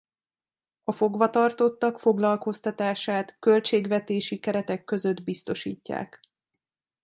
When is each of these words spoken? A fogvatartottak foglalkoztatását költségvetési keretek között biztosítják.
A 0.83 0.91
fogvatartottak 0.91 1.99
foglalkoztatását 1.99 3.35
költségvetési 3.39 4.39
keretek 4.39 4.83
között 4.83 5.23
biztosítják. 5.23 6.19